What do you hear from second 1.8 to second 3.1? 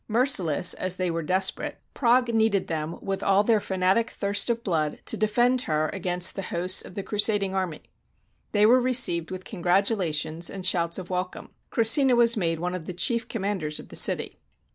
Prague 271 AUSTRIA HUNGARY needed them,